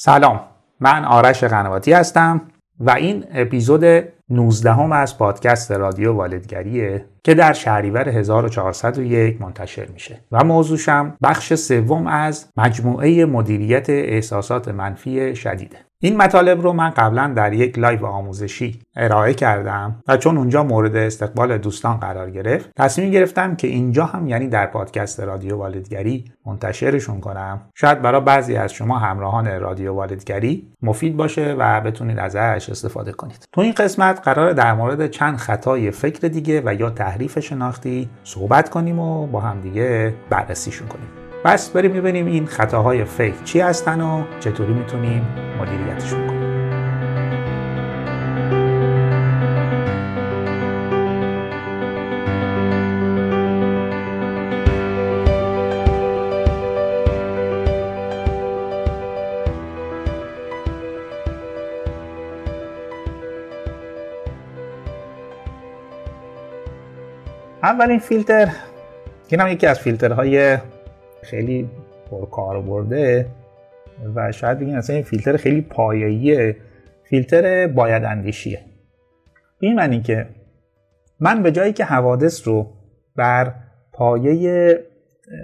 [0.00, 0.40] سلام
[0.80, 2.40] من آرش قنواتی هستم
[2.80, 3.84] و این اپیزود
[4.30, 11.54] 19 هم از پادکست رادیو والدگریه که در شهریور 1401 منتشر میشه و موضوعشم بخش
[11.54, 15.87] سوم از مجموعه مدیریت احساسات منفی شدیده.
[16.00, 20.96] این مطالب رو من قبلا در یک live آموزشی ارائه کردم و چون اونجا مورد
[20.96, 27.20] استقبال دوستان قرار گرفت تصمیم گرفتم که اینجا هم یعنی در پادکست رادیو والدگری منتشرشون
[27.20, 27.60] کنم.
[27.74, 33.48] شاید برای بعضی از شما همراهان رادیو والدگری مفید باشه و بتونید ازش استفاده کنید.
[33.52, 38.68] تو این قسمت قراره در مورد چند خطای فکری دیگه و یا تحریف شناختی صحبت
[38.68, 41.17] کنیم و با هم دیگه بررسیشون کنیم.
[41.44, 45.26] بس بریم ببینیم این خطاهای فکر چی هستن و چطوری می‌تونیم
[45.60, 46.38] مدیریتشون کنیم.
[67.62, 68.48] اولین فیلتر
[69.28, 70.58] این هم یکی از فیلترهای
[71.30, 71.68] خیلی
[72.10, 73.26] پرکار برده
[74.14, 76.56] و شاید بگیم اصلا این فیلتر خیلی پایه‌ایه.
[77.04, 78.60] فیلتر باید اندیشیه.
[79.60, 80.26] این معنی که
[81.20, 82.66] من به جایی که حوادث رو
[83.16, 83.54] بر
[83.92, 84.78] پایه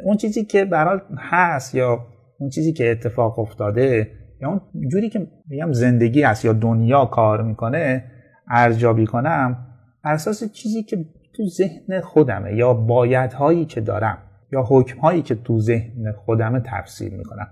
[0.04, 2.06] اون چیزی که برای هست یا
[2.38, 7.42] اون چیزی که اتفاق افتاده یا اون جوری که میگم زندگی هست یا دنیا کار
[7.42, 8.04] می‌کنه
[8.48, 9.66] ارزیابی کنم
[10.04, 10.96] اساس چیزی که
[11.36, 14.18] تو ذهن خودمه یا بایدهایی که دارم.
[14.54, 17.46] یا حکمهایی که تو ذهن خودمه تفسیر می‌کنم.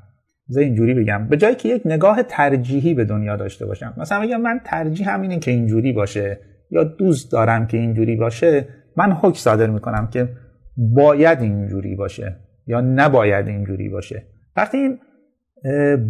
[0.50, 1.28] از اینجوری بگم.
[1.28, 3.94] به جایی که یک نگاه ترجیحی به دنیا داشته باشم.
[3.96, 6.38] مثلا بگم من ترجیح همینه که اینجوری باشه
[6.70, 10.28] یا دوست دارم که اینجوری باشه من حکم صادر می‌کنم که
[10.76, 12.36] باید اینجوری باشه
[12.66, 14.22] یا نباید اینجوری باشه.
[14.56, 14.98] وقتی این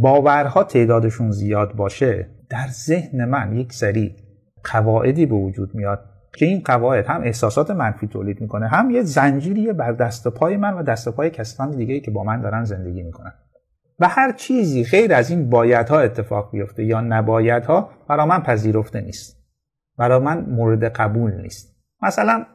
[0.01, 4.17] باورها تعدادشون زیاد باشه در ذهن من یک سری
[4.73, 9.73] قواعدی به وجود میاد که این قواعد هم احساسات منفی تولید می‌کنه هم یه زنجیریه
[9.73, 12.65] بر دست و پای من و دست و پای کسان دیگه که با من دارن
[12.65, 13.33] زندگی می‌کنن.
[13.99, 19.43] و هر چیزی غیر از این بایدها اتفاق بیفته یا نبایدها برا من پذیرفته نیست.
[19.99, 21.77] برا من مورد قبول نیست.
[22.03, 22.47] مثلا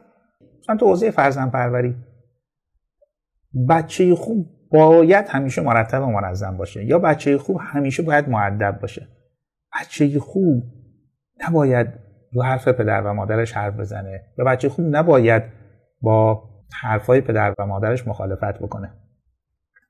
[0.60, 1.96] مثلا تو حوزه فرزند پروری
[3.68, 9.08] بچه خوب باید همیشه مرتب و منظم باشه یا بچه خوب همیشه باید معدب باشه.
[9.80, 10.62] بچه خوب
[11.48, 15.42] نباید رو حرف پدر و مادرش حرف بزنه یا بچه خوب نباید
[16.00, 16.42] با
[16.82, 18.92] حرفای پدر و مادرش مخالفت بکنه.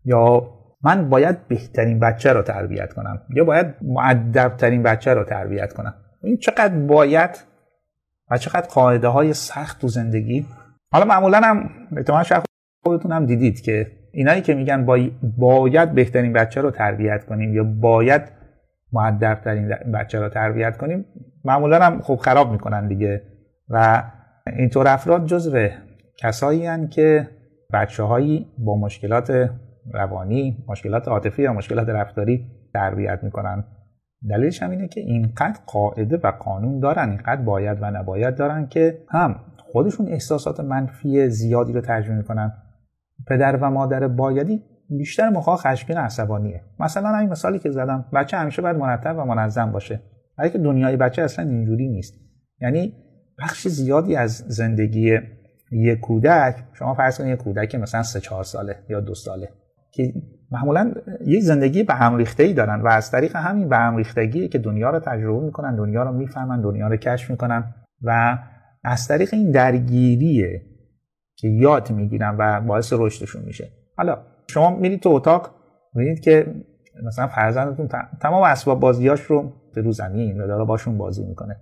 [0.04, 0.50] یا
[0.82, 6.36] من باید بهترین بچه رو تربیت کنم یا باید معدبترین بچه رو تربیت کنم؟ این
[6.36, 7.30] چقدر باید
[8.30, 10.46] و چقدر قاعده های سخت تو زندگی؟
[10.92, 12.44] حالا معمولا هم احتمال شاید
[12.84, 14.86] خودتون هم دیدید که اینایی که میگن
[15.38, 18.22] باید بهترین بچه رو تربیت کنیم یا باید
[18.92, 21.04] معدبترین بچه رو تربیت کنیم
[21.48, 23.22] معمولا هم خب خراب می‌کنن دیگه.
[23.68, 24.02] و
[24.56, 25.68] اینطور افراد جزو
[26.18, 27.28] کسایی هن که
[27.72, 29.50] بچه هایی با مشکلات
[29.94, 33.64] روانی مشکلات عاطفی یا مشکلات رفتاری تربیت می‌کنن.
[34.30, 38.98] دلیلش هم اینه که اینقدر قاعده و قانون دارن اینقدر باید و نباید دارن که
[39.10, 39.40] هم
[39.72, 42.52] خودشون احساسات منفی زیادی رو ترجمه می‌کنن.
[43.26, 46.60] پدر و مادر بایدی بیشتر مخواه خشمگین عصبانیه.
[46.80, 50.00] مثلا این مثالی که زدم بچه همیشه باید مرتب و منظم باشه.
[50.38, 52.14] ولی که دنیای بچه اصلا اینجوری نیست.
[52.60, 52.92] یعنی
[53.38, 55.18] بخش زیادی از زندگی
[55.72, 59.48] یک کودک شما فرض کنید یک کودک مثلا سه چهار ساله یا دو ساله
[59.92, 60.12] که
[60.50, 60.92] معمولا
[61.26, 64.58] یک زندگی به هم ریخته ای دارن و از طریق همین به هم ریختگی که
[64.58, 68.38] دنیا رو تجربه می‌کنن دنیا رو می‌فهمن دنیا رو کشف می‌کنن و
[68.84, 70.62] از طریق این درگیریه
[71.36, 73.68] که یاد می‌گیرن و باعث رشدشون میشه.
[73.96, 75.54] حالا شما میرید تو اتاق
[75.94, 76.54] می‌بینید که
[77.02, 77.88] مثلا فرزندتون
[78.20, 81.56] تمام اسباب بازیاش رو رو زمین و داره باشون بازی می‌کنه.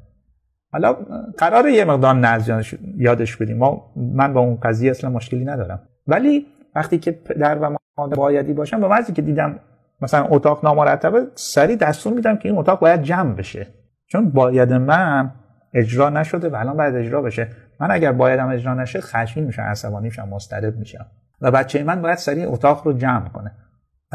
[0.73, 0.97] حالا
[1.39, 2.65] قرار یه مقدار نزد
[2.97, 3.57] یادش بدیم.
[3.57, 5.83] ما من با اون قضیه اصلا مشکلی ندارم.
[6.07, 9.59] ولی وقتی که پدر و مادر بایدی باشم با وقتی که دیدم
[10.01, 13.67] مثلا اتاق نامرتبه سری دستور میدم که این اتاق باید جمع بشه.
[14.07, 15.33] چون باید من
[15.75, 17.49] اجرا نشده و الان باید اجرا بشه.
[17.81, 21.07] من اگر بایدم اجرا نشه خشمگین میشم عصبانی میشم مضطرب میشم.
[21.41, 23.53] و بچه من باید سریع اتاق رو جمع کنه.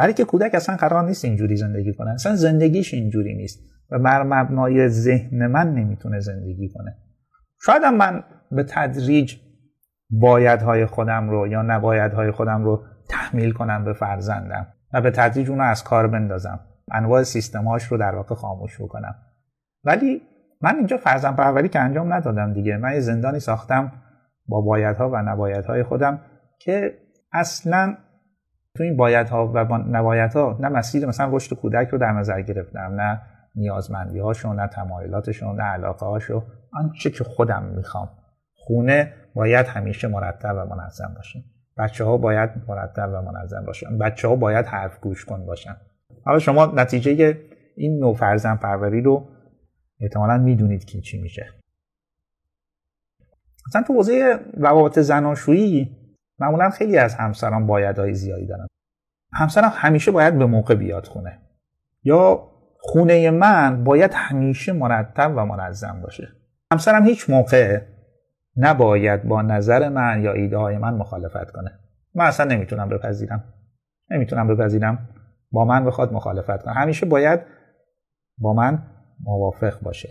[0.02, 2.12] در که کودک اصلا قرار نیست اینجوری زندگی کنه.
[2.12, 3.60] اصلا زندگیش اینجوری نیست
[3.92, 6.98] و بر مبنای ذهن من نمی‌تونه زندگی کنه.
[7.66, 9.36] شاید من به تدریج
[10.10, 15.60] بایدهای خودم رو یا نبایدهای خودم رو تحمیل کنم به فرزندم و به تدریج اون
[15.60, 16.60] رو از کار بندازم.
[16.92, 19.16] انواع سیستماش رو در واقع خاموش بکنم.
[19.84, 20.22] ولی
[20.62, 23.92] من اینجا فرزند پروری که انجام ندادم دیگه من یه زندانی ساختم
[24.48, 26.22] با بایدها و نبایدهای خودم
[26.60, 26.98] که
[27.34, 27.98] اصلا
[28.76, 32.42] تو این باید ها و نبایت ها نه مسیر مثلا رشد کودک رو در نظر
[32.42, 33.22] گرفتم نه
[33.56, 38.10] نیازمندی هاشو نه تمایلاتشون نه علاقه هاشو آنچه که خودم می‌خوام.
[38.56, 41.44] خونه باید همیشه مرتب و منظم باشه.
[41.78, 45.76] بچه ها باید مرتب و منظم باشن بچه ها باید حرف گوش کن باشن.
[46.26, 47.38] حالا شما نتیجه
[47.78, 49.28] این نوع فرزن پروری رو
[50.00, 51.46] احتمالا می‌دونید که چی میشه.
[53.68, 55.98] مثلا تو حوزه روابط زناشویی
[56.42, 58.68] معمولا خیلی از همسران بایدهای زیادی دارن.
[59.34, 61.40] همسرم همیشه باید به موقع بیاد خونه.
[62.04, 66.28] یا خونه من باید همیشه مرتب و منظم باشه.
[66.72, 67.82] همسرم هیچ موقع
[68.58, 71.80] نباید با نظر من یا ایده های من مخالفت کنه.
[72.16, 73.54] من اصلا نمی‌تونم بپذیرم.
[74.12, 75.10] نمی‌تونم بپذیرم
[75.52, 76.74] با من بخواد مخالفت کنه.
[76.74, 77.40] همیشه باید
[78.38, 78.84] با من
[79.20, 80.10] موافق باشه.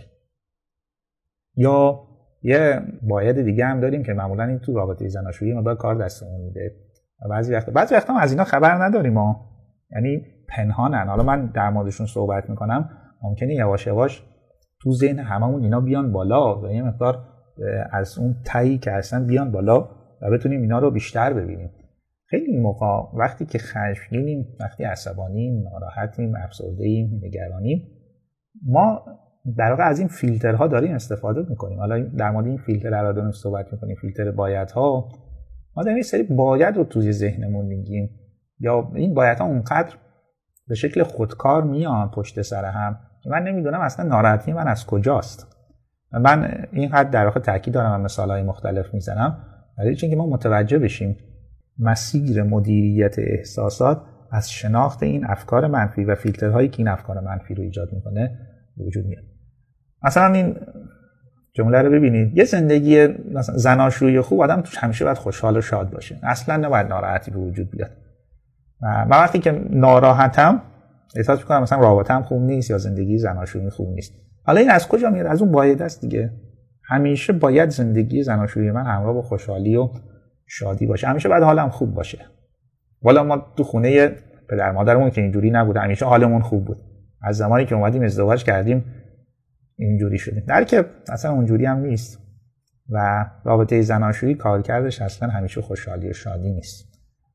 [1.55, 2.07] یا
[2.43, 6.75] یه باید دیگه هم داریم که معمولا این تو رابطه زناشویی مدار کار دستمون میده.
[7.29, 9.51] بعضی وقتا بعضی وقتا از اینا خبر نداریم ما.
[9.91, 11.07] یعنی پنهانن.
[11.07, 12.89] حالا من در موردشون صحبت می‌کنم.
[13.23, 14.23] ممکنه یواش یواش
[14.81, 17.17] تو ذهن هممون اینا بیان بالا و یه مقدار
[17.91, 19.89] از اون تایی که اصلا بیان بالا
[20.21, 21.71] و بتونیم اینا رو بیشتر ببینیم.
[22.25, 27.87] خیلی موقع وقتی که خشمگینیم وقتی عصبانیم ناراحتیم افسردهایم نگرانیم
[28.65, 29.05] ما
[29.57, 31.79] در واقع از این فیلترها داریم استفاده می‌کنیم.
[31.79, 35.09] حالا در مورد این فیلتر الان صحبت می‌کنیم فیلتر بایدها.
[35.75, 38.09] ما داریم این سری باید رو توی ذهنمون میگیم.
[38.59, 39.95] یا این بایدها اونقدر
[40.67, 45.47] به شکل خودکار میان پشت سر هم من نمی‌دونم اصلا ناراحتی من از کجاست.
[46.11, 49.37] من این حد در واقع تاکید دارم و مثال های مختلف می‌زنم.
[49.77, 51.17] برای اینکه ما متوجه بشیم
[51.79, 54.01] مسیر مدیریت احساسات
[54.31, 58.39] از شناخت این افکار منفی و فیلترهایی که این افکار منفی رو ایجاد می‌کنه
[58.77, 59.23] وجود میاد.
[60.03, 60.55] مثلا این
[61.53, 62.37] جمله رو ببینید.
[62.37, 63.07] یه زندگی
[63.55, 66.19] زناشویی خوب آدم توش همیشه باید خوشحال و شاد باشه.
[66.23, 67.91] اصلا نباید ناراحتی به وجود بیاد.
[68.81, 70.61] و وقتی که ناراحتم
[71.15, 74.13] احساس می‌کنم مثلا رابطم خوب نیست یا زندگی زناشویی خوب نیست.
[74.43, 76.31] حالا این از کجا میاد؟ از اون باید است دیگه.
[76.83, 79.89] همیشه باید زندگی زناشویی من همراه با خوشحالی و
[80.45, 81.07] شادی باشه.
[81.07, 82.25] همیشه باید حالم خوب باشه.
[83.01, 84.09] والا ما تو خونه
[84.49, 86.77] پدر مادرمون که اینجوری نبود همیشه حالمون خوب بود.
[87.21, 88.85] از زمانی که اومدیم ازدواج کردیم
[89.85, 92.21] اینجوری شدیم در که اصلا اونجوری هم نیست.
[92.89, 96.87] و رابطه زناشویی کارکردش اصلا همیشه خوشحالی و شادی نیست.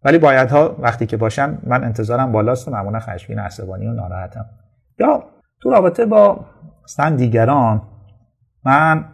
[0.04, 4.46] ولی ها وقتی که باشن من انتظارم بالاست و معمولا خشمگین عصبانی و ناراحتم.
[4.98, 5.25] یا
[5.60, 6.46] تو رابطه با
[6.84, 7.82] مثلا دیگران
[8.64, 9.04] من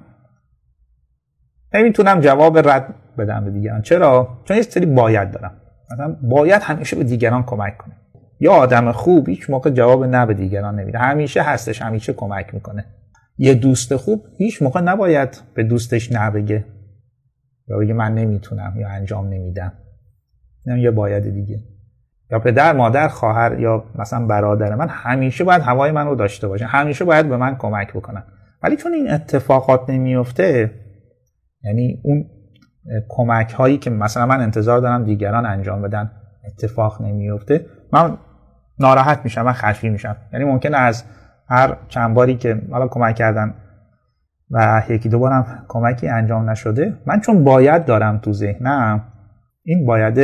[1.75, 3.83] نمی‌تونم جواب رد بدم به دیگران.
[3.83, 5.61] چرا؟ چون یه سری باید دارم.
[5.85, 7.95] مثلا باید همیشه به دیگران کمک کنه
[8.41, 10.99] یا آدم خوب هیچ موقع جواب نه به دیگران نمیده.
[10.99, 12.85] همیشه هستش همیشه کمک می‌کنه.
[13.43, 16.65] یه دوست خوب هیچ موقع نباید به دوستش نبگه
[17.69, 19.73] یا بگه من نمی‌تونم یا انجام نمیدم.
[20.67, 21.63] نه یه باید دیگه.
[22.31, 26.67] یا پدر مادر خواهر یا مثلا برادر من همیشه باید هوای من رو داشته باشه.
[26.67, 28.25] همیشه باید به من کمک بکنن.
[28.63, 30.71] ولی چون این اتفاقات نمیفته
[31.65, 32.25] یعنی اون
[33.09, 36.11] کمک هایی که مثلا من انتظار دارم دیگران انجام بدن
[36.47, 38.19] اتفاق نمیفته من
[38.79, 40.17] ناراحت میشم من خشمگین میشم.
[40.33, 41.05] یعنی ممکنه از
[41.49, 43.55] هر چند باری که حالا کمک کردن
[44.51, 49.05] و یکی دو بارم کمکی انجام نشده من چون باید دارم تو ذهنم
[49.63, 50.19] این باید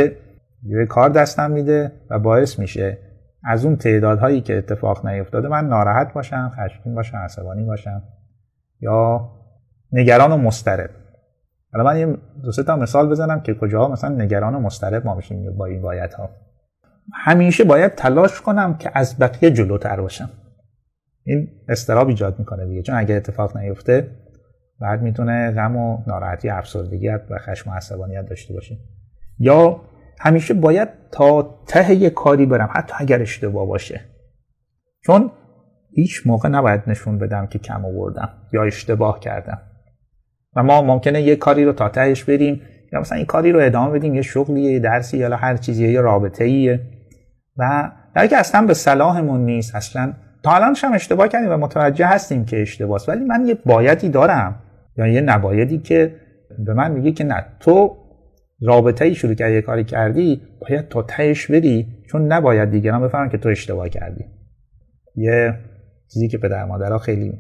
[0.63, 2.99] یه کار دستم میده و باعث میشه
[3.45, 8.03] از اون تعدادهایی که اتفاق نیفتاده من ناراحت باشم خشمگین باشم عصبانی باشم
[8.81, 9.31] یا
[9.93, 10.91] نگران و مضطرب.
[11.73, 15.57] حالا من یه دو تا مثال بزنم که کجاها مثلا نگران و مضطرب ما میشیم
[15.57, 16.31] با این باید ها.
[17.15, 20.31] همیشه باید تلاش کنم که از بقیه جلوتر باشم.
[21.29, 22.83] این استراب ایجاد می‌کنه دیگه.
[22.83, 24.11] چون اگه اتفاق نیفته
[24.81, 28.79] بعد می‌تونه غم و ناراحتی افسردگیت و خشم و عصبانیت داشته باشیم
[29.39, 29.81] یا
[30.21, 34.01] همیشه باید تا ته یه کاری برم حتی اگر اشتباه باشه.
[35.05, 35.31] چون
[35.91, 39.59] هیچ موقع نباید نشون بدم که کم آوردم یا اشتباه کردم.
[40.57, 42.61] و ما ممکنه یه کاری رو تا تهش بریم
[42.93, 46.01] یا مثلا این کاری رو ادامه بدیم یه شغلیه یه درسی یا هر چیزی یه
[46.01, 46.81] رابطه ایه
[47.57, 50.13] و در که اصلا به صلاحمون نیست اصلا
[50.49, 54.55] الان هم اشتباه کردیم و متوجه هستیم که اشتباه ولی من یه بایدی دارم.
[54.99, 56.15] یا یه نبایدی که
[56.59, 57.97] به من میگه که نه تو
[58.63, 63.39] رابطه ای شروع کردی کاری کردی باید تا تهش بری چون نباید دیگران بفهمن که
[63.39, 64.25] تو اشتباه کردی.
[65.17, 65.55] یه
[66.13, 67.39] چیزی که پدر مادرها خیلی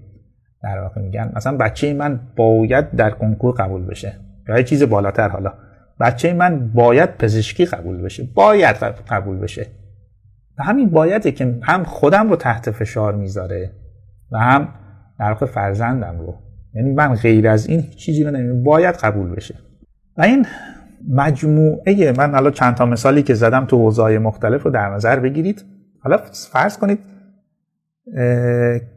[0.62, 4.12] در واقع میگن مثلا بچه من باید در کنکور قبول بشه.
[4.48, 5.52] یا یه چیز بالاتر حالا.
[6.00, 8.28] بچه من باید پزشکی قبول بشه.
[8.34, 8.76] باید
[9.10, 9.66] قبول بشه.
[10.62, 13.70] همین بایده که هم خودم رو تحت فشار می‌ذاره
[14.32, 14.68] و هم
[15.18, 16.34] در واقع فرزندم رو.
[16.74, 19.54] یعنی من غیر از این چیزی رو نمیم باید قبول بشه.
[20.16, 20.46] و این
[21.08, 25.64] مجموعه من الان چند تا مثالی که زدم تو حوزه‌های مختلف رو در نظر بگیرید.
[26.00, 26.16] حالا
[26.52, 26.98] فرض کنید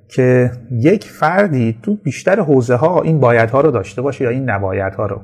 [0.07, 5.05] که یک فردی تو بیشتر حوزه ها این بایدها رو داشته باشه یا این نبایدها
[5.05, 5.15] رو.
[5.15, 5.21] و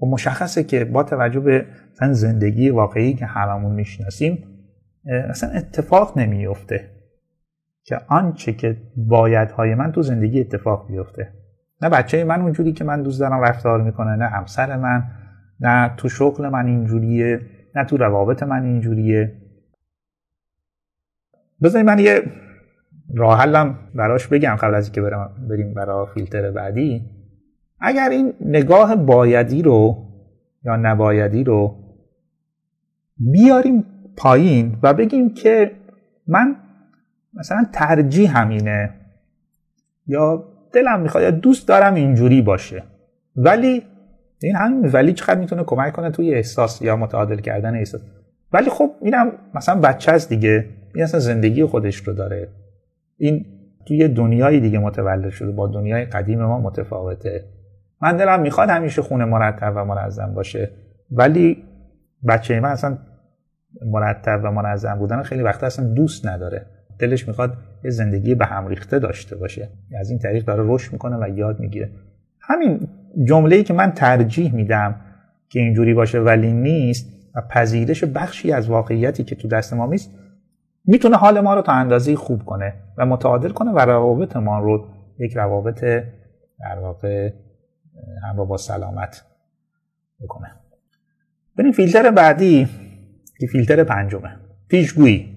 [0.00, 1.66] خب مشخصه که با توجه به
[2.12, 4.44] زندگی واقعی که هممون می‌شناسیم
[5.06, 6.90] اصلا اتفاق نمیفته
[7.84, 11.32] که آنچه که بایدهای من تو زندگی اتفاق بیفته.
[11.82, 15.02] نه بچه من اونجوری که من دوست دارم رفتار می‌کنه نه همسر من
[15.60, 17.40] نه تو شغل من اینجوریه
[17.74, 19.32] نه تو روابط من اینجوریه.
[21.62, 22.22] بذارید من یه
[23.14, 25.00] راه حلم براش بگم قبل از اینکه
[25.48, 27.10] بریم برای فیلتر بعدی.
[27.80, 30.06] اگر این نگاه بایدی رو
[30.64, 31.76] یا نبایدی رو
[33.18, 33.84] بیاریم
[34.16, 35.70] پایین و بگیم که
[36.26, 36.56] من
[37.34, 38.90] مثلا ترجیح همینه
[40.06, 42.82] یا دلم می‌خواد یا دوست دارم اینجوری باشه.
[43.36, 43.82] ولی
[44.42, 48.00] این همین ولی چقدر می‌تونه کمک کنه توی احساس یا متعادل کردن احساس.
[48.52, 52.48] ولی خب اینم مثلا بچه است دیگه این اصلا زندگی خودش رو داره.
[53.18, 53.46] این
[53.86, 57.44] توی دنیای دیگه متولد شده با دنیای قدیم ما متفاوته.
[58.02, 60.70] من دلم می‌خواد همیشه خونه مرتب و منظم باشه.
[61.10, 61.64] ولی
[62.28, 62.98] بچه من اصلا
[63.82, 66.66] مرتب و منظم بودن خیلی وقت اصلا دوست نداره.
[66.98, 69.68] دلش می‌خواد یه زندگی به هم ریخته داشته باشه.
[70.00, 71.90] از این طریق داره رشد می‌کنه و یاد می‌گیره.
[72.40, 72.88] همین
[73.24, 75.00] جمله‌ای که من ترجیح میدم
[75.48, 80.10] که اینجوری باشه ولی نیست و پذیرش بخشی از واقعیتی که تو دست ما نیست
[80.84, 84.86] می‌تونه حال ما رو تا اندازه خوب کنه و متعادل کنه و روابط ما رو
[85.18, 85.80] یک روابط
[86.60, 87.32] در واقع
[88.22, 89.24] هم با سلامت
[90.20, 90.50] بکنه.
[91.58, 92.68] بریم فیلتر بعدی.
[93.52, 94.36] فیلتر پنجمه.
[94.68, 95.36] پیشگویی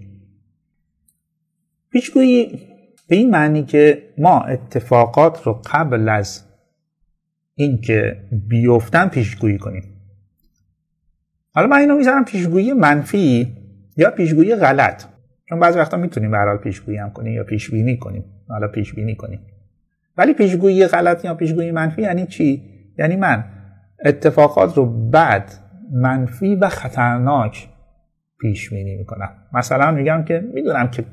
[1.92, 2.62] پیشگویی
[3.08, 6.44] به این معنی که ما اتفاقات رو قبل از
[7.56, 9.84] اینکه بیفتن پیشگویی کنیم.
[11.54, 13.56] حالا من اینو می‌ذارم پیشگویی منفی
[13.98, 15.04] یا پیشگویی غلط.
[15.50, 18.24] چون بعضی وقتا می‌تونیم به پیشگویی هم کنیم یا پیش بینی کنیم.
[18.50, 19.40] حالا پیش بینی کنیم.
[20.18, 22.64] ولی پیشگویی غلط یا پیشگویی منفی یعنی چی؟
[22.98, 23.46] یعنی من
[24.06, 25.54] اتفاقات رو بعد
[25.92, 27.70] منفی و خطرناک
[28.42, 29.30] پیش بینی می‌کنم.
[29.54, 31.06] مثلا میگم که می‌دونم که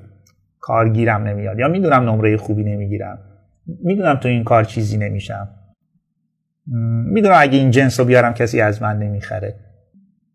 [0.60, 3.18] کارگیرم نمیاد یا می‌دونم نمره خوبی نمی‌گیرم.
[3.66, 5.48] می‌دونم تو این کار چیزی نمیشم.
[7.06, 9.54] می‌دونم اگه این جنس رو بیارم کسی از من نمی‌خره.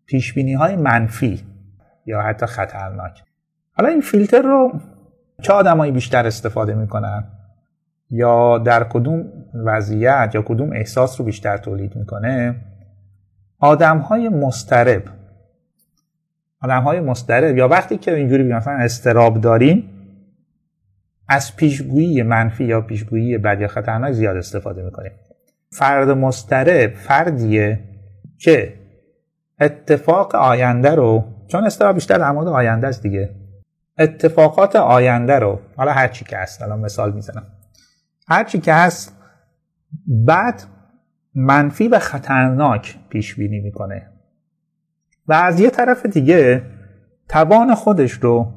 [0.06, 1.40] پیش بینی های منفی
[2.06, 3.22] یا حتی خطرناک.
[3.72, 4.80] حالا این فیلتر رو
[5.42, 7.24] چه آدمایی بیشتر استفاده می‌کنن؟
[8.10, 12.56] یا در کدوم وضعیت یا کدوم احساس رو بیشتر تولید می‌کنه؟
[13.58, 15.02] آدم های مسترب
[16.62, 17.00] آدم های
[17.54, 19.88] یا وقتی که اینجوری مثلا استراب داریم
[21.28, 25.12] از پیشگویی منفی یا پیشگویی بد یا خطرناک زیاد استفاده می‌کنیم.
[25.72, 27.80] فرد مسترب فردیه
[28.38, 28.74] که
[29.60, 33.30] اتفاق آینده رو چون استراب بیشتر در مورد آینده است دیگه.
[33.98, 37.46] اتفاقات آینده رو حالا هر چی که هست الان مثال می‌زنم.
[38.28, 39.16] هر چی که هست
[40.06, 40.62] بعد
[41.34, 44.08] منفی و خطرناک پیش بینی می‌کنه.
[45.28, 46.62] و از یه طرف دیگه
[47.28, 48.52] توان خودش رو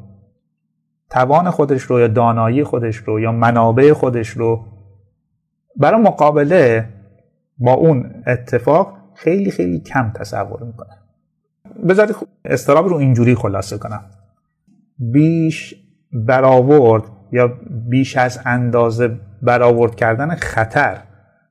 [1.10, 4.65] توان خودش رو یا دانایی خودش رو یا منابع خودش رو
[5.75, 6.89] برای مقابله
[7.57, 10.98] با اون اتفاق خیلی خیلی کم تصور می‌کنه.
[11.89, 14.03] بذارید استراب رو اینجوری خلاصه کنم.
[15.00, 15.75] بیش
[16.12, 17.48] برآورد یا
[17.89, 20.98] بیش از اندازه برآورد کردن خطر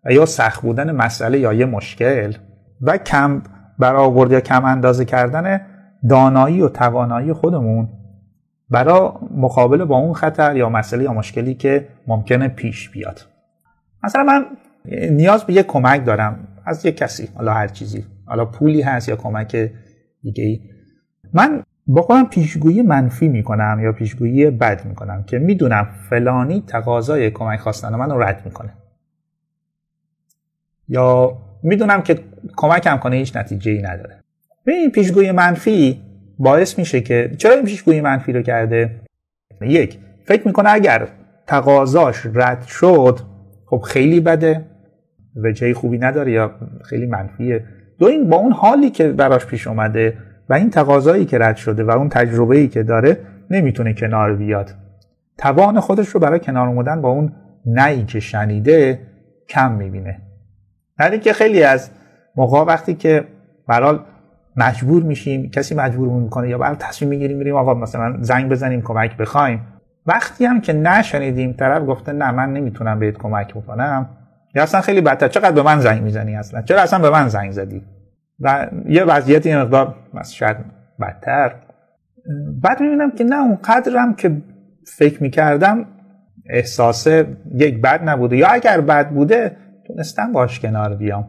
[0.05, 2.33] و یا سخت بودن مسئله یا یه مشکل
[2.81, 3.43] و کم
[3.79, 5.61] برآورد یا کم اندازه کردن
[6.09, 7.89] دانایی و توانایی خودمون
[8.71, 13.21] برای مقابله با اون خطر یا مسئله یا مشکلی که ممکنه پیش بیاد.
[14.03, 14.45] مثلا من
[15.11, 18.05] نیاز به یک کمک دارم از یک کسی حالا هر چیزی.
[18.27, 19.71] حالا پولی هست یا کمک
[20.23, 20.61] دیگه ای
[21.33, 27.61] من با خودم پیشگویی منفی می‌کنم یا پیشگویی بد می‌کنم که می‌دونم فلانی تقاضای کمک
[27.61, 28.73] خواستن من رو رد می‌کنه.
[30.89, 32.19] یا می‌دونم که
[32.57, 34.21] کمکم کنه هیچ نتیجه ای نداره.
[34.67, 36.03] این پیشگویی منفی
[36.39, 39.01] باعث میشه که چرا این پیشگویی منفی رو کرده؟
[39.61, 41.09] یک فکر می‌کنه اگر
[41.47, 43.19] تقاضاش رد شد
[43.67, 44.65] خب خیلی بده
[45.37, 46.51] وجهه خوبی نداره یا
[46.85, 47.65] خیلی منفیه.
[47.99, 50.19] دو این با اون حالی که براش پیش اومده
[50.49, 53.19] و این تقاضایی که رد شده و اون تجربه ای که داره
[53.51, 54.71] نمی‌تونه کنار بیاد.
[55.39, 57.33] توان خودش رو برای کنار اومدن با اون
[57.67, 58.99] نهی که شنیده
[59.49, 60.21] کم می‌بینه.
[61.01, 61.91] یعنی که خیلی از
[62.37, 63.25] موقع وقتی که
[63.69, 64.05] برال
[64.57, 69.17] مجبور میشیم کسی مجبور می‌کنه یا برای تصمیم می‌گیریم میریم آقا مثلا زنگ بزنیم کمک
[69.17, 69.67] بخوایم.
[70.07, 74.09] وقتی هم که نشنیدیم طرف گفته نه من نمی‌تونم بهت کمک بکنم.
[74.55, 77.51] یا اصلا خیلی بدتر چقدر به من زنگ می‌زنی اصلا؟ چرا اصلا به من زنگ
[77.53, 77.83] زدی؟
[78.41, 80.57] و یه وضعیت یه مقدار شاید
[81.01, 81.55] بدتر.
[82.63, 84.37] بعد می‌بینم که نه اون قدرم که
[84.97, 85.87] فکر می‌کردم
[86.51, 87.07] احساس
[87.55, 88.37] یک بد نبوده.
[88.37, 91.29] یا اگر بد بوده تونستم باش کنار بیام.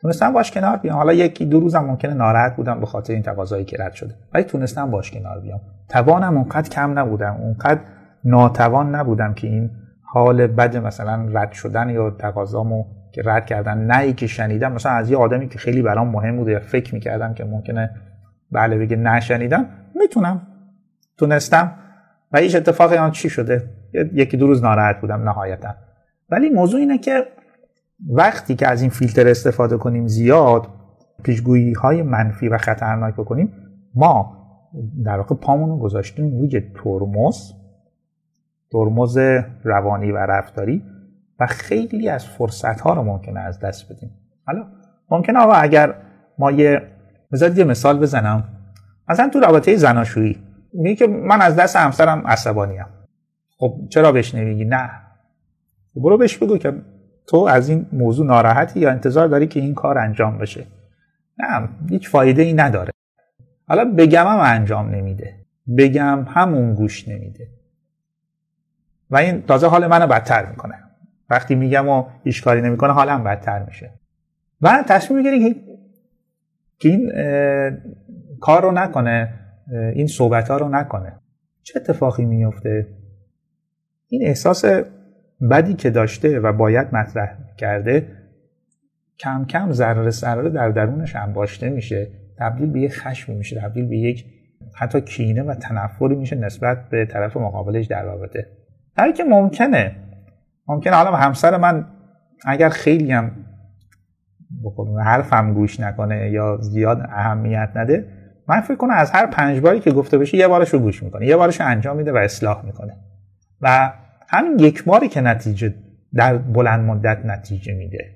[0.00, 0.96] تونستم باش کنار بیام.
[0.96, 4.14] حالا یکی دو روزم ممکنه ناراحت بودم به خاطر این تقاضایی که رد شده.
[4.34, 5.60] ولی تونستم باش کنار بیام.
[5.88, 7.36] توانم اونقدر کم نبودم.
[7.40, 7.80] اونقدر
[8.24, 9.70] ناتوان نبودم که این
[10.02, 14.72] حال بد مثلا رد شدن یا تقاضامو که رد کردن نه که شنیدم.
[14.72, 17.90] مثلا از یه آدمی که خیلی برام مهم بوده یا فکر می‌کردم که ممکنه
[18.52, 20.46] بله بگه نشنیدم می‌تونم.
[21.18, 21.72] تونستم.
[22.32, 23.70] و هیچ اتفاقی آن چی شده؟
[24.12, 25.74] یکی دو روز ناراحت بودم نهایتا.
[26.30, 27.26] ولی موضوع اینه که
[28.10, 30.66] وقتی که از این فیلتر استفاده کنیم زیاد
[31.22, 33.52] پیشگویی های منفی و خطرناک بکنیم
[33.94, 34.36] ما
[35.04, 37.52] در واقع پامون رو گذاشتیم روی ترمز
[38.72, 39.18] ترمز
[39.64, 40.82] روانی و رفتاری
[41.40, 44.10] و خیلی از فرصت ها رو ممکنه از دست بدیم.
[44.46, 44.66] حالا
[45.10, 45.94] ممکنه آقا اگر
[46.38, 46.82] ما یه
[47.32, 48.44] بذارید یه مثال بزنم.
[49.08, 50.38] مثلا تو رابطه زناشویی
[50.72, 52.86] میگه که من از دست همسرم عصبانیم.
[53.58, 54.90] خب چرا بهش نمیگی؟ نه.
[55.94, 56.72] برو بهش بگو که
[57.26, 60.66] تو از این موضوع ناراحتی یا انتظار داری که این کار انجام بشه؟
[61.38, 62.92] نه هیچ فایده ای نداره.
[63.68, 65.34] حالا بگم هم انجام نمیده.
[65.78, 67.48] بگم همون گوش نمیده.
[69.10, 70.74] و این تازه حال منو بدتر می‌کنه.
[71.30, 73.90] وقتی میگم و هیچ کاری نمی‌کنه حالم بدتر میشه.
[74.60, 75.54] و تصمیم می‌گیری
[76.78, 77.12] که این
[78.40, 79.34] کار رو نکنه
[79.94, 81.20] این صحبت ها رو نکنه.
[81.62, 82.86] چه اتفاقی میفته
[84.08, 84.64] این احساس
[85.50, 88.08] بدی که داشته و باید مطرح کرده
[89.18, 92.08] کم کم ذره ذره در درونش انباشته میشه.
[92.38, 94.24] تبدیل به یک خشمی میشه تبدیل به یک
[94.74, 98.46] حتی کینه و تنفری میشه نسبت به طرف مقابلش در رابطه.
[98.96, 99.96] هر که ممکنه
[100.68, 101.86] ممکنه حالا همسر من
[102.44, 103.30] اگر خیلی هم
[105.04, 108.08] حرفم گوش نکنه یا زیاد اهمیت نده
[108.48, 111.26] من فکر کنم از هر پنج باری که گفته بشه یه بارش رو گوش می‌کنه
[111.26, 112.96] یه بارش رو انجام میده و اصلاح می‌کنه.
[113.60, 113.92] و
[114.28, 115.74] همین یک باری که نتیجه
[116.14, 118.14] در بلند مدت نتیجه میده.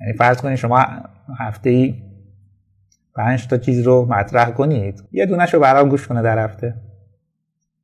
[0.00, 0.86] یعنی فرض کنید شما
[1.38, 1.94] هفته ای
[3.16, 6.74] پنج تا چیز رو مطرح کنید یه دونش رو برام گوش کنه در هفته.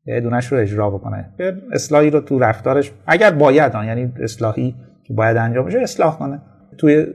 [0.06, 1.34] یه دونش رو اجرا بکنه.
[1.38, 6.18] یه اصلاحی رو تو رفتارش اگر باید آن یعنی اصلاحی که باید انجام بشه اصلاح
[6.18, 6.40] کنه.
[6.78, 7.06] توی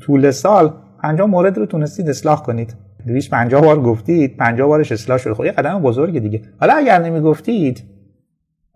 [0.00, 2.76] طول سال پنجاه مورد رو تونستید اصلاح کنید.
[3.06, 5.34] 250 بار گفتید 50 بارش اصلاح شده.
[5.34, 6.42] خب یه قدم بزرگه دیگه.
[6.60, 7.82] حالا اگر نمی‌گفتید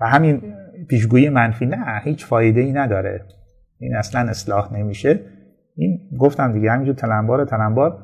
[0.01, 0.43] و همین
[0.89, 3.25] پیشگویی منفی نه هیچ فایده ای نداره.
[3.79, 5.21] این اصلا اصلاح نمیشه.
[5.77, 7.99] این گفتم دیگه همینجور تلمبار تلمبار.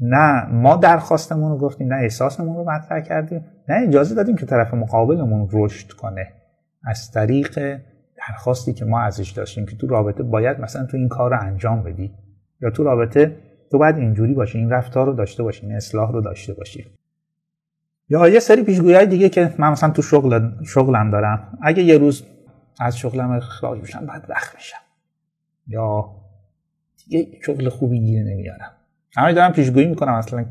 [0.00, 4.74] نه ما درخواستمون رو گفتیم نه احساسمون رو مطرح کردیم نه اجازه دادیم که طرف
[4.74, 6.28] مقابلمون رشد کنه.
[6.84, 7.78] از طریق
[8.28, 11.82] درخواستی که ما ازش داشتیم که تو رابطه باید مثلا تو این کار رو انجام
[11.82, 12.12] بدی
[12.60, 13.36] یا تو رابطه
[13.70, 16.86] تو باید اینجوری باشی این رفتار رو داشته باشی این اصلاح رو داشته باشی.
[18.12, 21.58] یا یه سری پیشگویی های دیگه که من مثلا تو شغل شغلم دارم.
[21.62, 22.26] اگه یه روز
[22.80, 24.76] از شغلم اخراج بشم بعد وقت میشم.
[25.66, 26.04] یا
[27.08, 28.72] یه شغل خوبی گیر نمیارم.
[29.16, 30.46] همه دارم پیشگویی می‌کنم اصلا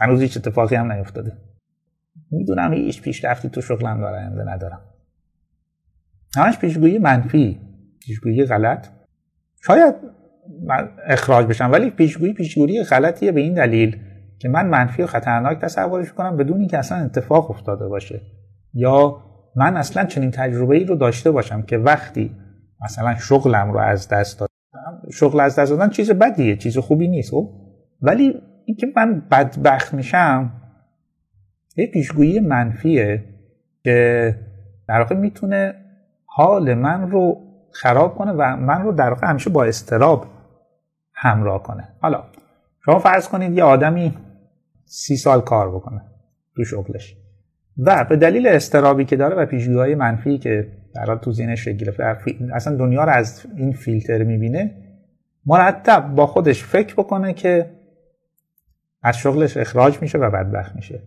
[0.00, 1.32] هنوز هیچ اتفاقی هم نیفتاده.
[2.30, 4.80] می‌دونم هیچ پیشرفتی تو شغلم داره ندارم.
[6.36, 7.60] همش پیشگویی منفی.
[8.00, 8.88] پیشگویی غلط.
[9.66, 9.94] شاید
[10.66, 14.00] من اخراج بشم ولی پیشگویی پیشگویی غلطیه به این دلیل.
[14.44, 18.20] که من منفی و خطرناک تصورش کنم بدون اینکه اصلا اتفاق افتاده باشه.
[18.74, 19.16] یا
[19.56, 22.36] من اصلا چنین تجربه ای رو داشته باشم که وقتی
[22.84, 24.52] مثلا شغلم رو از دست دادم
[25.12, 27.50] شغل از دست دادن چیز بدیه چیز خوبی نیست خب؟
[28.02, 30.52] ولی اینکه من بدبخت میشم
[31.76, 33.24] یه پیشگویی منفیه
[33.84, 34.38] که
[34.88, 35.74] در واقع می‌تونه
[36.26, 37.36] حال من رو
[37.72, 40.26] خراب کنه و من رو در واقع همیشه با استراب
[41.14, 41.88] همراه کنه.
[42.00, 42.24] حالا
[42.84, 44.14] شما فرض کنید یه آدمی
[44.84, 46.02] سی سال کار بکنه
[46.56, 47.16] تو شغلش
[47.78, 52.16] و به دلیل استرابی که داره و پیشگوهای منفی که در تو ذهنش گرفته
[52.52, 54.74] اصلا دنیا رو از این فیلتر می‌بینه
[55.46, 57.70] مرتب با خودش فکر بکنه که
[59.02, 61.02] از شغلش اخراج میشه و بدبخت میشه.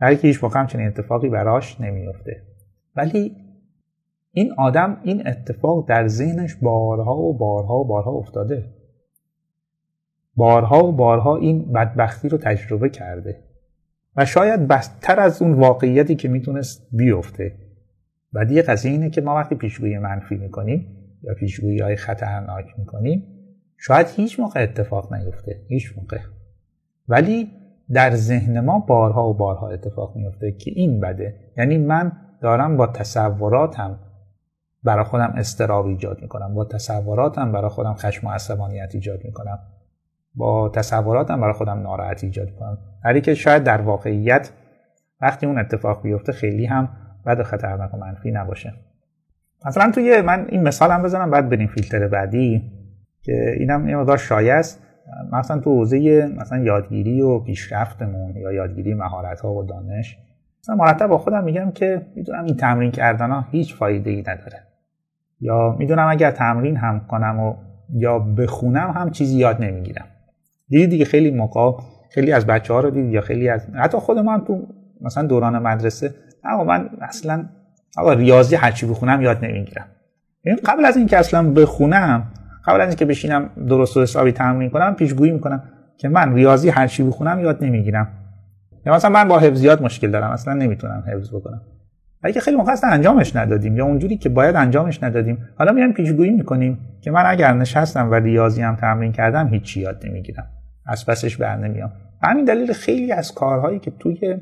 [0.00, 2.42] در که هیچ چنین اتفاقی براش نمیفته
[2.96, 3.36] ولی
[4.32, 8.64] این آدم این اتفاق در ذهنش بارها و بارها و بارها افتاده.
[10.36, 13.42] بارها و بارها این بدبختی رو تجربه کرده.
[14.16, 17.52] و شاید بدتر از اون واقعیتی که می‌تونست بیفته.
[18.32, 20.86] و دیگه قضیه اینه که ما وقتی پیشگویی منفی می‌کنیم
[21.22, 23.26] یا پیشگویی های خطرناک می‌کنیم
[23.78, 26.18] شاید هیچ موقع اتفاق نیفته هیچ موقع.
[27.08, 27.50] ولی
[27.92, 31.34] در ذهن ما بارها و بارها اتفاق میفته که این بده.
[31.56, 33.98] یعنی من دارم با تصوراتم
[34.84, 36.54] برای خودم استراب ایجاد می‌کنم.
[36.54, 39.58] با تصوراتم برای خودم خشم و عصبانیت ایجاد می‌کنم.
[40.36, 42.78] با تصوراتم برای خودم ناراحت ایجاد کنم.
[43.04, 44.50] هری که شاید در واقعیت
[45.20, 46.88] وقتی اون اتفاق بیفته خیلی هم
[47.26, 48.72] بد و خطرناک و منفی نباشه.
[49.66, 52.62] مثلا توی من این مثال هم بزنم بعد بریم فیلتر بعدی
[53.22, 54.82] که اینم یه مقدار شایع است.
[55.32, 60.18] مثلا تو حوزه مثلا یادگیری و پیشرفتمون یا یادگیری مهارت ها و دانش
[60.62, 64.62] مثلا مرتب با خودم میگم که می‌دونم این تمرین کردن ها هیچ فایده ای نداره.
[65.40, 67.54] یا می‌دونم اگر تمرین هم کنم و
[67.92, 70.06] یا بخونم هم چیزی یاد نمی‌گیرم.
[70.68, 74.18] دیدی دیگه خیلی موقع خیلی از بچه ها رو دید یا خیلی از حتی خود
[74.18, 74.66] من تو
[75.00, 77.44] مثلا دوران مدرسه اما من اصلا
[77.98, 79.86] آقا ریاضی هرچی بخونم یاد نمی‌گیرم.
[80.66, 82.32] قبل از اینکه اصلا بخونم
[82.66, 85.62] قبل از اینکه بشینم درست و حسابی تمرین کنم پیشگویی می‌کنم
[85.98, 88.08] که من ریاضی هرچی بخونم یاد نمی‌گیرم.
[88.86, 91.60] یا مثلا من با حفظیات مشکل دارم اصلا نمی‌تونم حفظ بکنم.
[92.22, 95.38] اگه خیلی موقع انجامش ندادیم یا اونجوری که باید انجامش ندادیم.
[95.58, 100.06] حالا میایم پیشگویی می‌کنیم که من اگر نشستم و ریاضی هم تمرین کردم هیچی یاد
[100.06, 100.46] نمی‌گیرم.
[100.86, 101.92] از پسش بر نمیام.
[102.22, 104.40] همین دلیل خیلی از کارهایی که توی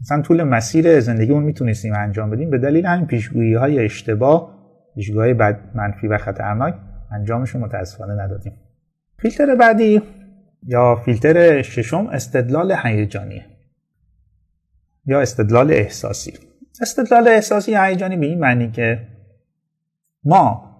[0.00, 4.54] مثلا طول مسیر زندگیمون می‌تونستیم انجام بدیم به دلیل همین پیشگویی های اشتباه
[4.94, 6.74] پیشگویی بد منفی و خطرناک
[7.12, 8.52] انجامشون متاسفانه ندادیم.
[9.18, 10.02] فیلتر بعدی
[10.66, 13.42] یا فیلتر ششم استدلال هیجانی
[15.06, 16.32] یا استدلال احساسی.
[16.80, 19.06] استدلال احساسی هیجانی به این معنی که
[20.24, 20.73] ما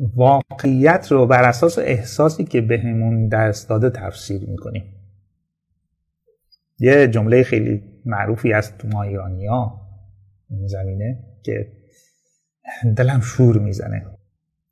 [0.00, 4.84] واقعیت رو بر اساس احساسی که بهمون دست داده تفسیر می‌کنیم.
[6.78, 9.80] یه جمله خیلی معروفی از تو ما ایرانی ها
[10.50, 11.72] این زمینه که
[12.96, 14.06] دلم شور می‌زنه.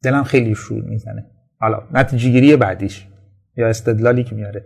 [0.02, 1.26] دلم خیلی شور می‌زنه.
[1.60, 3.06] حالا نتیجه گیری بعدیش.
[3.56, 4.64] یا استدلالی که میاره.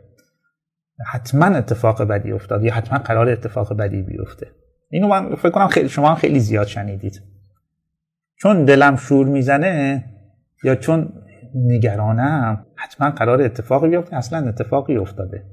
[1.06, 4.46] حتما اتفاق بدی افتاد یا حتما قرار اتفاق بدی بیفته.
[4.90, 7.22] اینو من فکر کنم خیلی شما خیلی زیاد شنیدید.
[8.36, 10.04] چون دلم شور می‌زنه
[10.64, 11.12] یا چون
[11.54, 15.44] نگرانم حتما قرار اتفاقی بیفته اصلا اتفاقی افتاده.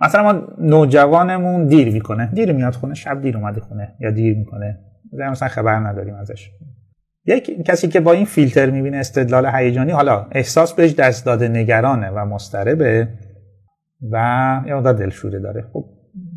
[0.00, 2.30] مثلا ما نوجوانمون دیر می‌کنه.
[2.34, 4.78] دیر میاد خونه شب دیر اومده خونه یا دیر می‌کنه.
[5.12, 6.50] مثلا خبر نداریم ازش.
[7.26, 12.10] یک کسی که با این فیلتر می‌بینه استدلال هیجانی حالا احساس بهش دست داده نگرانه
[12.10, 13.08] و مضطربه
[14.12, 15.64] و یه مقدار دلشوره داره.
[15.72, 15.84] خب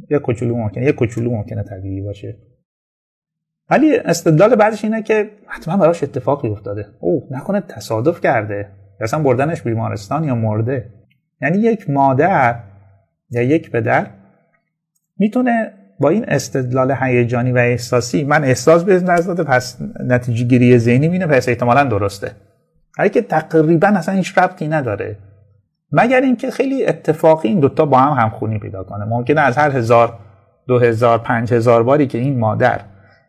[0.10, 2.38] یه کوچولو ممکنه یه کوچولو ممکنه طبیعی باشه.
[3.72, 6.88] ولی استدلال بعدش اینه که حتما براش اتفاقی افتاده.
[7.00, 8.70] او نکنه تصادف کرده.
[9.00, 10.86] اصلا بردنش بیمارستان یا مرده.
[11.42, 12.56] یعنی یک مادر
[13.30, 14.08] یا یک پدر
[15.18, 21.08] می‌تونه با این استدلال هیجانی و احساسی من احساس به داده پس نتیجه گیری ذهنی
[21.08, 22.32] مینه پس احتمالا درسته.
[22.98, 25.18] هر که تقریبا اصلا هیچ ربطی نداره.
[25.92, 29.06] مگر اینکه خیلی اتفاقی این دوتا با هم همخونی پیدا کنه.
[29.06, 30.20] ممکنه از هر هزار
[30.68, 32.82] دو هزار پنج هزار باری که این مادر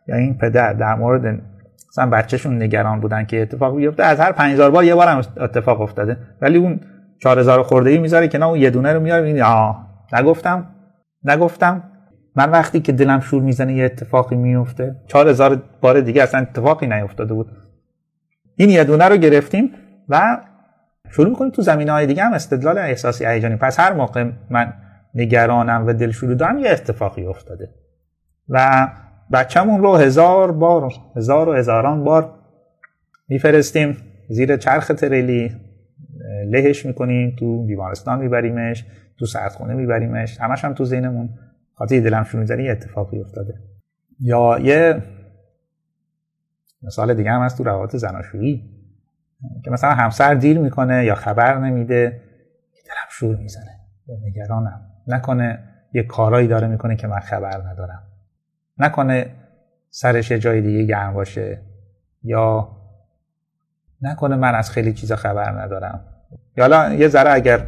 [0.07, 1.41] یا این پدر در مورد
[1.89, 5.81] مثلا بچهشون نگران بودن که اتفاق بیفته از هر 5000 بار یه بار هم اتفاق
[5.81, 6.17] افتاده.
[6.41, 6.79] ولی اون
[7.19, 10.67] 4000 خورده ای می‌ذاره که نه اون یه دونه رو میاره این آه نگفتم
[11.23, 11.83] نگفتم.
[12.35, 17.33] من وقتی که دلم شور می‌زنه یه اتفاقی میفته 4000 بار دیگه اصلا اتفاقی نیفتاده
[17.33, 17.47] بود.
[18.55, 19.71] این یه دونه رو گرفتیم
[20.09, 20.37] و
[21.09, 23.55] شروع می‌کنیم تو زمینه های دیگه هم استدلال احساسی هیجانی.
[23.55, 24.73] پس هر موقع من
[25.15, 27.69] نگرانم و دلشوره دارم یه اتفاقی افتاده.
[28.49, 28.87] و
[29.33, 32.33] بچه‌مون رو هزار بار هزار و هزاران بار
[33.27, 33.97] میفرستیم
[34.29, 35.55] زیر چرخ تریلی
[36.45, 38.85] لهش می‌کنیم تو بیمارستان میبریمش
[39.19, 41.29] تو سردخونه میبریمش همش هم تو ذهنمون.
[41.73, 43.53] خاطر دلم شروع یه اتفاقی افتاده.
[44.19, 45.03] یا یه
[46.83, 48.69] مثال دیگه هم هست تو روابط زناشویی
[49.65, 52.21] که مثلا همسر دیر می‌کنه یا خبر نمیده
[52.85, 53.79] دلم شور می‌زنه.
[54.23, 54.81] نگرانم.
[55.07, 55.59] نکنه
[55.93, 58.03] یه کارایی داره می‌کنه که من خبر ندارم.
[58.77, 59.35] نکنه
[59.89, 61.61] سرش یه جای دیگه گرم باشه.
[62.23, 62.69] یا
[64.01, 66.05] نکنه من از خیلی چیزا خبر ندارم.
[66.57, 67.67] یا حالا یه ذره اگر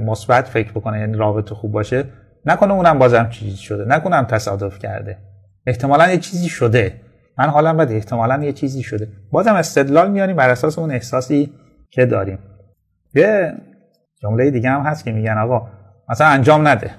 [0.00, 2.04] مثبت فکر بکنه یعنی رابطه خوب باشه
[2.46, 5.18] نکنه اونم بازم چیزی شده نکنم تصادف کرده.
[5.66, 7.00] احتمالا یه چیزی شده.
[7.38, 9.08] من حالم بده احتمالا یه چیزی شده.
[9.30, 11.52] بازم استدلال میاریم بر اساس اون احساسی
[11.90, 12.38] که داریم.
[13.14, 13.54] یه
[14.22, 15.68] جمله دیگه هم هست که میگن آقا
[16.08, 16.90] مثلا انجام نده.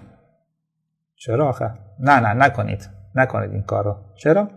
[1.16, 2.90] چرا آخه؟ نه نه نکنید.
[3.16, 3.96] نکنید این کارو.
[4.16, 4.48] چرا؟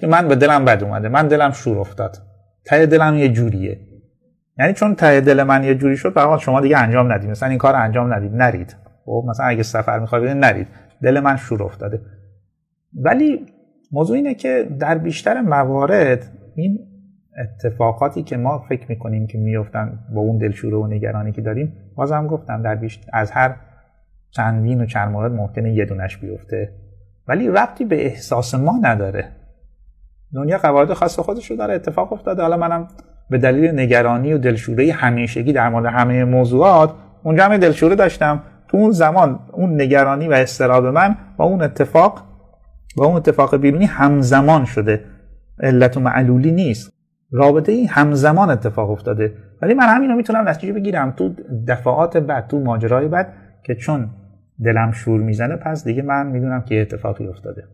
[0.00, 1.08] که من به دلم بد اومده.
[1.08, 2.16] من دلم شور افتاد.
[2.64, 3.80] ته دلم یه جوریه.
[4.58, 7.30] یعنی چون ته دل من یه جوری شد برای شما دیگه انجام ندید.
[7.30, 8.34] مثلا این کار انجام ندید.
[8.34, 8.76] نرید.
[9.04, 10.66] خب مثلا اگه سفر می‌خواید نرید.
[11.02, 12.00] دل من شور افتاده.
[12.94, 13.46] ولی
[13.92, 16.78] موضوع اینه که در بیشتر موارد این
[17.38, 22.26] اتفاقاتی که ما فکر می‌کنیم که میفتن با اون دلشوره و نگرانی که داریم بازم
[22.26, 23.56] گفتم در بیشتر از هر
[24.30, 26.85] چندین و چند مورد ممکنه یه دونش بیفته.
[27.28, 29.32] ولی ربطی به احساس ما نداره.
[30.34, 32.42] دنیا قواعد خاص خودش رو داره اتفاق افتاده.
[32.42, 32.88] حالا منم
[33.30, 38.42] به دلیل نگرانی و دلشوره همیشگی در مورد همه موضوعات اونجا هم دلشوره داشتم.
[38.68, 42.22] تو اون زمان اون نگرانی و استراب من با اون اتفاق
[42.96, 45.04] با اون اتفاق بیرونی همزمان شده.
[45.60, 46.92] علت و معلولی نیست.
[47.32, 49.34] رابطه این همزمان اتفاق افتاده.
[49.62, 51.10] ولی من همین رو می‌تونم نتیجه بگیرم.
[51.10, 51.34] تو
[51.68, 53.32] دفعات بعد تو ماجرای بعد
[53.64, 54.10] که چون
[54.64, 57.64] دلم شور می‌زنه پس دیگه من می‌دونم که اتفاقی افتاده.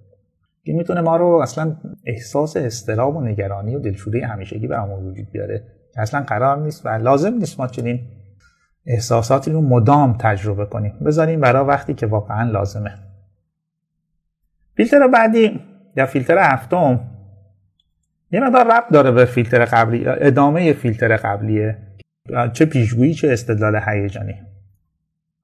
[0.63, 5.65] این می‌تونه ما رو اصلا احساس استراب و نگرانی و دلشوری همیشگی برامون وجود بیاره
[5.95, 8.01] که اصلا قرار نیست و لازم نیست ما چنین
[8.87, 10.99] احساساتی رو مدام تجربه کنیم.
[11.07, 12.95] بذاریم برای وقتی که واقعا لازمه.
[14.77, 15.61] فیلتر بعدی
[15.97, 17.01] یا فیلتر هفتم
[18.31, 21.79] یه مقدار ربط داره به فیلتر قبلی ادامه فیلتر قبلیه.
[22.53, 24.35] چه پیشگویی چه استدلال هیجانی.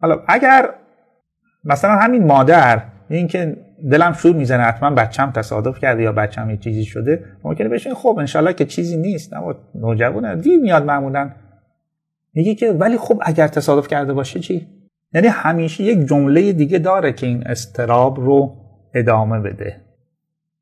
[0.00, 0.70] حالا اگر
[1.68, 3.56] مثلا همین مادر اینکه
[3.90, 8.16] دلم شور می‌زنه حتما بچم تصادف کرده یا بچم یه چیزی شده ممکنه بشه خب
[8.18, 11.30] انشالله که چیزی نیست اما نوجوانه دیر میاد معمولا.
[12.34, 14.66] میگه که ولی خب اگر تصادف کرده باشه چی؟
[15.12, 18.56] یعنی همیشه یک جمله دیگه داره که این استراب رو
[18.94, 19.76] ادامه بده.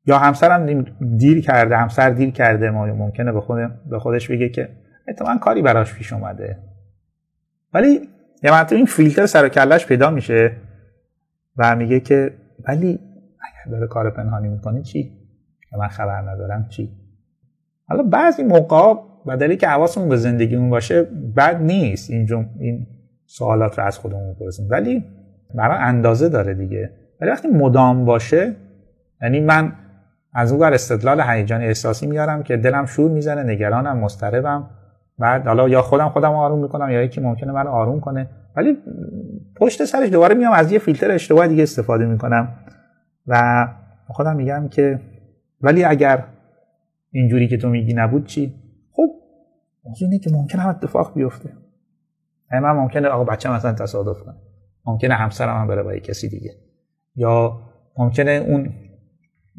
[0.05, 0.85] یا همسرم
[1.17, 3.57] دیر کرده همسر دیر کرده ما ممکنه به, خود
[3.89, 4.69] به خودش بگه که
[5.07, 6.57] احتمالا کاری براش پیش اومده.
[7.73, 7.99] ولی
[8.43, 10.51] یه مرتبه این فیلتر سر و کلش پیدا میشه.
[11.57, 12.33] و میگه که
[12.67, 12.99] ولی
[13.39, 15.11] اگر داره کار پنهانی می‌کنه چی؟
[15.79, 16.91] من خبر ندارم چی؟
[17.87, 18.93] حالا بعضی موقع
[19.27, 21.03] بدلی که حواسمون به زندگیمون باشه
[21.37, 22.11] بد نیست.
[22.11, 22.27] این,
[22.59, 22.87] این
[23.25, 24.67] سوالات رو از خودمون بپرسیم.
[24.69, 25.05] ولی
[25.55, 26.89] برای اندازه داره دیگه.
[27.21, 28.55] ولی وقتی مدام باشه
[29.21, 29.73] یعنی من
[30.33, 34.69] از اون استدلال هیجانی احساسی میارم که دلم شور می‌زنه نگرانم مضطربم.
[35.19, 38.29] بعد حالا یا خودم خودم آروم می‌کنم یا یکی ممکنه من آروم کنه.
[38.57, 38.77] ولی
[39.55, 42.55] پشت سرش دوباره میام از یه فیلتر اشتباه دیگه استفاده می‌کنم.
[43.27, 43.67] و
[44.07, 44.99] خودم میگم که
[45.61, 46.23] ولی اگر
[47.11, 48.53] اینجوری که تو میگی نبود چی؟
[48.91, 49.09] خب
[50.01, 51.49] اینه که ممکنه هم اتفاق بیفته.
[52.51, 54.35] یعنی من ممکنه آقا بچه مثلا تصادف کنه.
[54.85, 56.51] ممکنه همسرم هم بره با کسی دیگه.
[57.15, 57.59] یا
[57.97, 58.73] ممکنه اون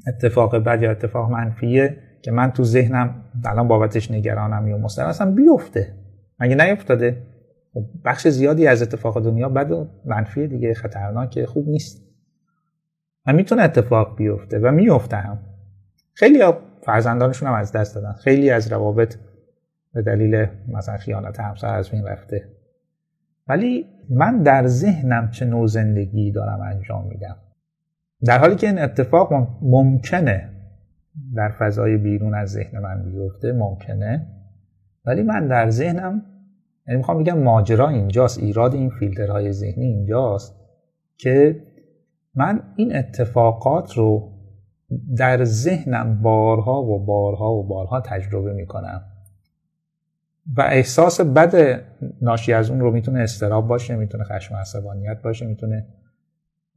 [0.09, 5.95] اتفاق بد یا اتفاق منفیه که من تو ذهنم الان بابتش نگرانم یا اصلا بیفته.
[6.41, 7.23] مگه نیفتاده؟
[8.05, 12.09] بخش زیادی از اتفاق دنیا بد و منفی دیگه خطرناک خوب نیست.
[13.27, 15.39] و می‌تونه اتفاق بیفته و میفته هم.
[16.15, 16.39] خیلی
[16.83, 18.13] فرزندانشون هم از دست دادن.
[18.13, 19.17] خیلی از روابط
[19.93, 22.49] به دلیل مثلا خیانت همسر از بین رفته.
[23.49, 27.37] ولی من در ذهنم چه نوع زندگی دارم انجام میدم؟
[28.25, 30.51] در حالی که این اتفاق ممکنه
[31.35, 34.27] در فضای بیرون از ذهن من بیفته ممکنه.
[35.05, 36.23] ولی من در ذهنم
[36.89, 40.55] یعنی می‌خوام بگم ماجرا اینجاست ایراد این فیلترهای ذهنی اینجاست
[41.17, 41.63] که
[42.35, 44.33] من این اتفاقات رو
[45.17, 49.03] در ذهنم بارها و بارها و بارها تجربه می‌کنم.
[50.57, 51.81] و احساس بد
[52.23, 55.87] ناشی از اون رو می‌تونه استراب باشه می‌تونه خشم عصبانیت باشه می‌تونه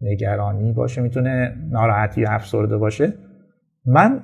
[0.02, 3.14] نگرانی باشه می‌تونه ناراحتی افسرده باشه.
[3.86, 4.24] من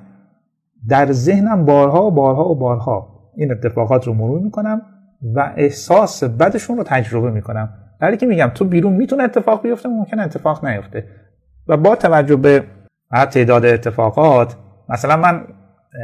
[0.88, 4.82] در ذهنم بارها و بارها و بارها این اتفاقات رو مرور می‌کنم.
[5.22, 7.74] و احساس بدشون رو تجربه می‌کنم.
[8.00, 11.04] در که میگم تو بیرون می‌تونه اتفاق بیفته ممکن اتفاق نیفته.
[11.68, 12.64] و با توجه به
[13.30, 14.56] تعداد اتفاقات
[14.88, 15.44] مثلا من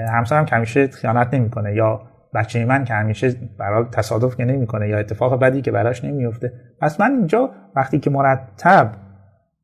[0.08, 2.00] همسرم که همیشه خیانت نمی‌کنه یا
[2.34, 7.00] بچه من که همیشه برای تصادف که نمی‌کنه یا اتفاق بدی که براش نمیفته پس
[7.00, 8.92] من اینجا وقتی که مرتب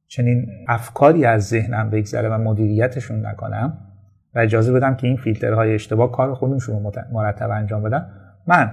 [0.06, 3.78] چنین افکاری از ذهنم بگذره و مدیریتشون نکنم
[4.34, 8.06] و اجازه بدم که این فیلترهای اشتباه کار خودشون رو مرتب انجام بدن
[8.46, 8.72] من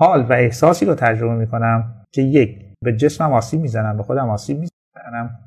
[0.00, 4.58] حال و احساسی رو تجربه می‌کنم که یک به جسمم آسیب می‌زنم به خودم آسیب
[4.58, 5.38] می‌زنم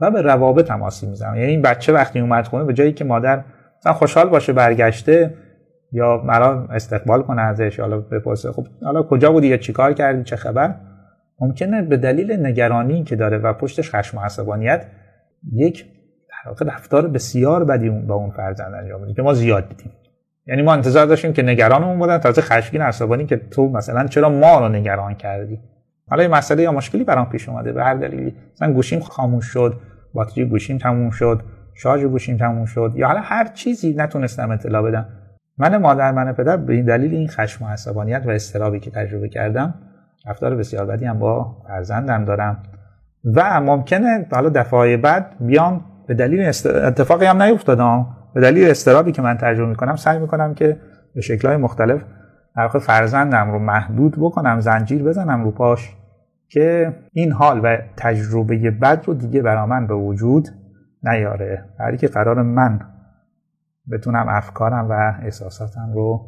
[0.00, 1.34] و به روابطم آسیب می‌زنم.
[1.34, 3.44] یعنی این بچه وقتی اومد خونه به جایی که مادر
[3.78, 5.34] مثلا خوشحال باشه برگشته
[5.92, 10.36] یا مرا استقبال کنه ازش حالا بپرسه خب حالا کجا بودی یا چیکار کردی چه
[10.36, 10.74] خبر؟
[11.40, 14.86] ممکنه به دلیل نگرانی که داره و پشتش خشم و عصبانیت
[15.52, 15.86] یک
[16.60, 19.92] رفتار بسیار بدی با اون فرزند انجام بده که ما زیاد دیدیم.
[20.46, 22.18] یعنی ما انتظار داشتیم که نگرانمون بودن.
[22.18, 25.60] تازه خشمگین عصبانی که تو مثلا چرا ما رو نگران کردی؟
[26.08, 28.34] حالا یه مسئله یا مشکلی برام پیش اومده به هر دلیلی.
[28.52, 29.80] مثلا گوشیم خاموش شد
[30.14, 31.42] باتری گوشیم تموم شد
[31.74, 35.06] شارژ گوشیم تموم شد یا حالا هر چیزی نتونستم اطلاع بدم.
[35.58, 39.28] من مادر من پدر به این دلیل این خشم و عصبانیت و استرابی که تجربه
[39.28, 39.74] کردم
[40.26, 42.62] رفتار بسیار بدی هم با فرزندم دارم.
[43.34, 49.22] و ممکنه حالا دفعه بعد بیام به دلیل اتفاقی هم نیفتادم به دلیل استرابی که
[49.22, 50.80] من تجربه می‌کنم سعی می‌کنم که
[51.14, 52.02] به شکلهای مختلف
[52.56, 55.96] در فرزندم رو محدود بکنم زنجیر بزنم رو پاش
[56.48, 60.48] که این حال و تجربه بد رو دیگه برا من به وجود
[61.02, 61.64] نیاره.
[61.78, 62.80] برای که قرار من
[63.92, 66.20] بتونم افکارم و احساساتم رو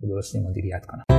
[0.00, 1.09] به درستی مدیریت کنم.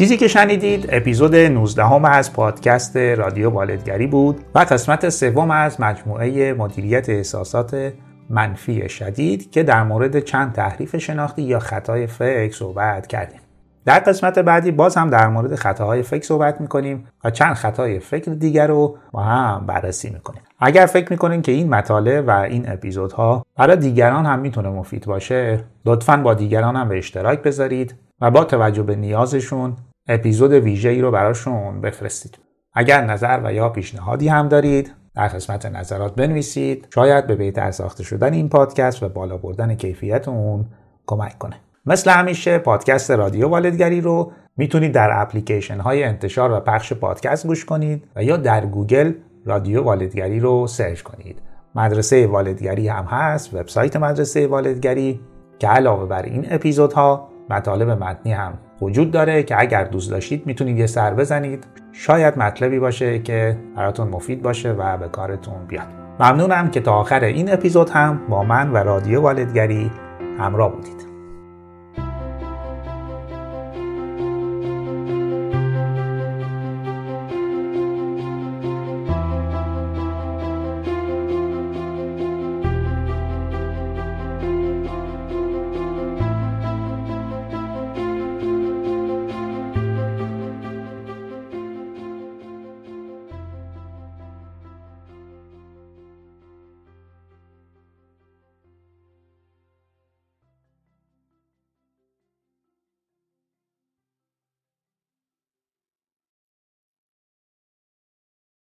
[0.00, 5.80] چیزی که شنیدید اپیزود 19 هم از پادکست رادیو والدگری بود و قسمت سوم از
[5.80, 7.92] مجموعه مدیریت احساسات
[8.30, 13.40] منفی شدید که در مورد چند تحریف شناختی یا خطای فکر صحبت کردیم.
[13.84, 18.32] در قسمت بعدی باز هم در مورد خطاهای فکر صحبت می‌کنیم و چند خطای فکر
[18.32, 20.42] دیگر رو با هم بررسی می‌کنیم.
[20.60, 25.64] اگر فکر می‌کنین که این مطالعه و این اپیزودها برای دیگران هم می‌تونه مفید باشه
[25.86, 29.76] لطفا با دیگران هم به اشتراک بذارید و با توجه به نیازشون
[30.12, 32.38] اپیزود ویژه‌ای رو براشون بفرستید.
[32.74, 36.88] اگر نظر و یا پیشنهادی هم دارید در قسمت نظرات بنویسید.
[36.94, 40.64] شاید به بهتر ساخته شدن این پادکست و بالا بردن کیفیت اون
[41.06, 41.56] کمک کنه.
[41.86, 47.64] مثل همیشه پادکست رادیو والدگری رو می‌تونید در اپلیکیشن های انتشار و پخش پادکست گوش
[47.64, 49.12] کنید و یا در گوگل
[49.44, 51.42] رادیو والدگری رو search کنید.
[51.74, 55.20] مدرسه والدگری هم هست وبسایت مدرسه والدگری
[55.58, 60.78] که علاوه بر این اپیزودها مطالب متنی هم وجود داره که اگر دوست داشتید می‌تونید
[60.78, 61.66] یه سر بزنید.
[61.92, 65.86] شاید مطلبی باشه که براتون مفید باشه و به کارتون بیاد.
[66.20, 69.90] ممنونم که تا آخر این اپیزود هم با من و رادیو والدگری
[70.38, 71.09] همراه بودید.